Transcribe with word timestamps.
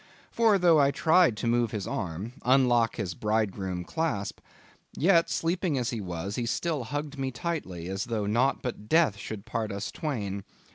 For 0.31 0.57
though 0.57 0.79
I 0.79 0.89
tried 0.89 1.37
to 1.37 1.47
move 1.47 1.69
his 1.69 1.85
arm—unlock 1.85 2.95
his 2.95 3.13
bridegroom 3.13 3.83
clasp—yet, 3.83 5.29
sleeping 5.29 5.77
as 5.77 5.91
he 5.91 6.01
was, 6.01 6.37
he 6.37 6.47
still 6.47 6.85
hugged 6.85 7.19
me 7.19 7.29
tightly, 7.29 7.87
as 7.87 8.05
though 8.05 8.25
naught 8.25 8.63
but 8.63 8.89
death 8.89 9.15
should 9.15 9.45
part 9.45 9.71
us 9.71 9.91
twain. 9.91 10.43